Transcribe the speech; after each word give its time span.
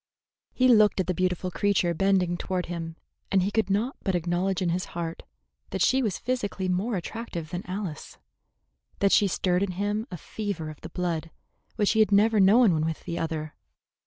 He 0.51 0.67
looked 0.67 0.99
at 0.99 1.05
the 1.05 1.13
beautiful 1.13 1.51
creature 1.51 1.93
bending 1.93 2.35
toward 2.35 2.65
him, 2.65 2.95
and 3.31 3.43
he 3.43 3.51
could 3.51 3.69
not 3.69 3.97
but 4.01 4.15
acknowledge 4.15 4.59
in 4.59 4.69
his 4.69 4.85
heart 4.97 5.21
that 5.69 5.83
she 5.83 6.01
was 6.01 6.17
physically 6.17 6.67
more 6.67 6.95
attractive 6.95 7.51
than 7.51 7.63
Alice, 7.69 8.17
that 8.97 9.11
she 9.11 9.27
stirred 9.27 9.61
in 9.61 9.73
him 9.73 10.07
a 10.09 10.17
fever 10.17 10.71
of 10.71 10.81
the 10.81 10.89
blood 10.89 11.29
which 11.75 11.91
he 11.91 11.99
had 11.99 12.11
never 12.11 12.39
known 12.39 12.73
when 12.73 12.83
with 12.83 13.03
the 13.03 13.19
other. 13.19 13.53